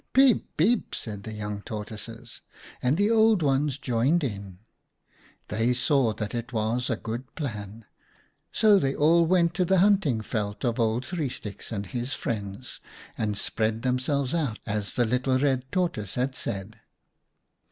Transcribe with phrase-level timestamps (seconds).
[0.01, 0.57] "■ Peep!
[0.57, 2.41] peep!' said the young Tortoises,
[2.81, 4.57] and the Old Ones joined in.
[5.49, 7.85] They saw that it was a good plan,
[8.51, 12.81] so they all went to the hunting veld of Old Three Sticks and his friends
[13.15, 16.79] and spread themselves out, as the little Red Tortoise had said.